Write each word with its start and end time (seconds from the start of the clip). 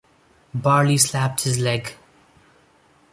Barley 0.55 0.97
slapped 0.97 1.41
his 1.43 1.59
leg. 1.59 1.93